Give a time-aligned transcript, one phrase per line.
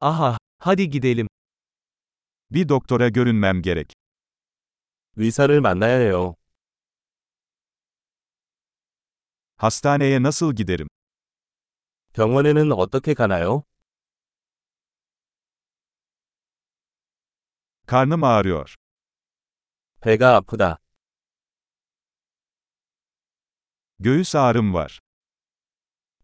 [0.00, 1.28] Aha, hadi gidelim.
[2.50, 3.92] Bir doktora görünmem gerek.
[5.16, 6.36] 의사를 만나야 해요.
[9.56, 10.88] Hastaneye nasıl giderim?
[12.12, 13.62] 병원에는 어떻게 가나요?
[17.86, 18.74] Karnım ağrıyor.
[20.00, 20.78] 배가 아프다.
[23.98, 25.00] Göğüs ağrım var.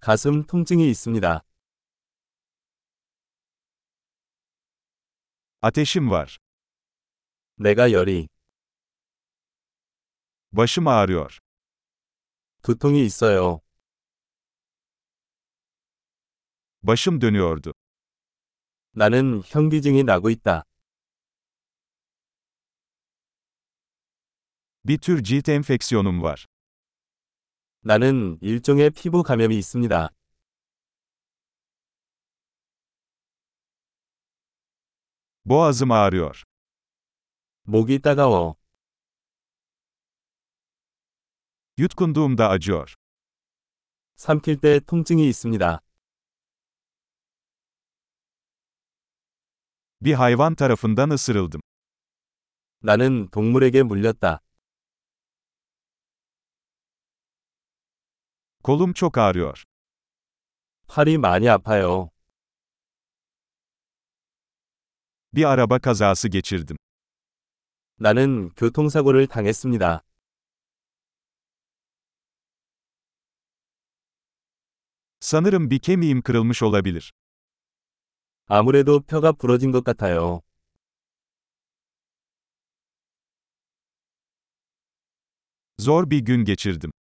[0.00, 1.42] 가슴 통증이 있습니다.
[5.62, 6.38] Ateşim var.
[7.58, 8.28] 내가 열이,
[10.52, 11.38] Başım ağrıyor.
[12.62, 13.60] 두통이 있어요.
[16.82, 17.72] Başım dönüyordu.
[18.94, 20.64] 나는 현기증이 나고 있다.
[24.84, 26.46] Bir tür cilt enfeksiyonum var.
[27.84, 30.15] 나는 일종의 피부 감염이 있습니다.
[35.45, 36.43] Boğazım ağrıyor.
[37.65, 38.55] 목이 따가워.
[41.77, 42.95] Yutkunduğumda acıyor.
[44.15, 45.79] 삼킬 때 통증이 있습니다.
[50.01, 51.61] Bir hayvan tarafından ısırıldım.
[52.83, 54.39] 나는 동물에게 물렸다.
[58.63, 59.63] Kolum çok ağrıyor.
[60.87, 62.09] 팔이 많이 아파요.
[65.35, 66.77] Bir araba kazası geçirdim.
[67.99, 70.03] 나는 교통사고를 당했습니다.
[75.19, 77.13] Sanırım bir kemiğim kırılmış olabilir.
[78.47, 80.41] 아무래도 뼈가 부러진 것 같아요.
[85.77, 86.91] Zor bir gün geçirdim.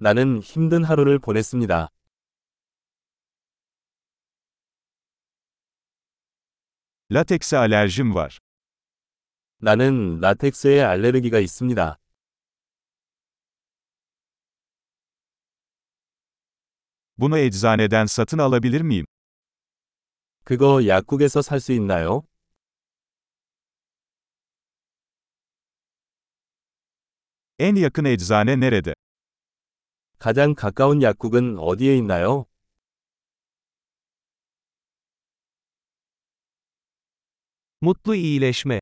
[0.00, 1.88] 나는 힘든 하루를 보냈습니다.
[7.10, 8.38] Latekse alerjim var.
[9.60, 11.98] 나는 라텍스에 알레르기가 있습니다.
[17.18, 19.06] Bunu eczaneden satın alabilir miyim?
[20.44, 22.22] 그거 약국에서 살 수 있나요?
[27.58, 28.94] En yakın eczane nerede?
[30.18, 32.46] 가장 가까운 약국은 어디에 있나요?
[37.83, 38.79] Mutlu iyileşme.